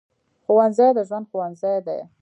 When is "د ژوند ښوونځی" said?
0.97-1.75